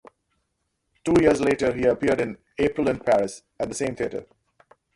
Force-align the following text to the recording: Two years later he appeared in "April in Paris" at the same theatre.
Two 1.05 1.13
years 1.21 1.41
later 1.41 1.71
he 1.71 1.85
appeared 1.85 2.21
in 2.21 2.35
"April 2.57 2.89
in 2.89 2.97
Paris" 3.01 3.43
at 3.59 3.69
the 3.69 3.75
same 3.75 3.95
theatre. 3.95 4.25